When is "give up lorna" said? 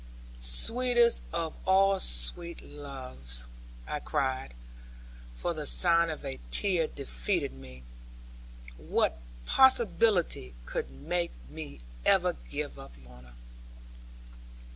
12.49-13.35